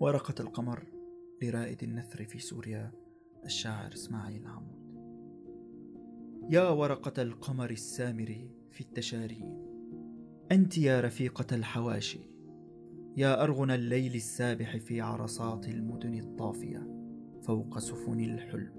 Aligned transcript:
ورقة 0.00 0.34
القمر 0.40 0.82
لرائد 1.42 1.82
النثر 1.82 2.24
في 2.24 2.38
سوريا 2.38 2.92
الشاعر 3.44 3.92
إسماعيل 3.92 4.46
عمود. 4.46 4.80
يا 6.50 6.68
ورقة 6.68 7.22
القمر 7.22 7.70
السامر 7.70 8.48
في 8.70 8.80
التشارين 8.80 9.66
أنت 10.52 10.78
يا 10.78 11.00
رفيقة 11.00 11.56
الحواشي 11.56 12.20
يا 13.16 13.42
أرغن 13.42 13.70
الليل 13.70 14.14
السابح 14.14 14.76
في 14.76 15.00
عرصات 15.00 15.68
المدن 15.68 16.14
الطافية 16.14 16.88
فوق 17.42 17.78
سفن 17.78 18.20
الحلم. 18.20 18.72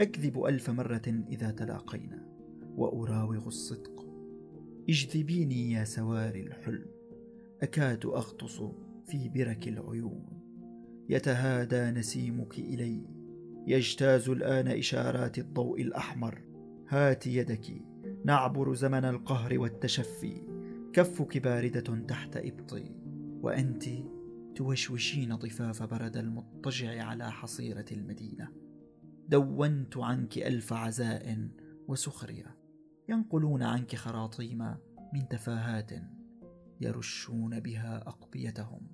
أكذب 0.00 0.44
ألف 0.44 0.70
مرة 0.70 1.24
إذا 1.28 1.50
تلاقينا 1.50 2.28
وأراوغ 2.76 3.46
الصدق. 3.46 4.06
اجذبيني 4.88 5.72
يا 5.72 5.84
سواري 5.84 6.40
الحلم 6.40 6.86
أكاد 7.62 8.06
أغطس 8.06 8.62
في 9.06 9.28
برك 9.28 9.68
العيون. 9.68 10.26
يتهادى 11.08 11.98
نسيمك 11.98 12.58
إلي. 12.58 13.06
يجتاز 13.66 14.28
الآن 14.28 14.68
إشارات 14.68 15.38
الضوء 15.38 15.82
الأحمر. 15.82 16.42
هات 16.88 17.26
يدك. 17.26 17.82
نعبر 18.24 18.74
زمن 18.74 19.04
القهر 19.04 19.58
والتشفي. 19.58 20.42
كفك 20.92 21.38
باردة 21.38 22.06
تحت 22.06 22.36
إبطي 22.36 22.96
وأنت 23.42 23.84
توشوشين 24.54 25.34
ضفاف 25.34 25.82
برد 25.82 26.16
المضطجع 26.16 27.04
على 27.04 27.30
حصيرة 27.30 27.86
المدينة. 27.92 28.48
دونت 29.28 29.96
عنك 29.96 30.38
ألف 30.38 30.72
عزاء 30.72 31.48
وسخرية. 31.88 32.56
ينقلون 33.08 33.62
عنك 33.62 33.96
خراطيم 33.96 34.58
من 35.14 35.28
تفاهات 35.30 35.90
يرشون 36.80 37.60
بها 37.60 38.08
أقبيتهم. 38.08 38.93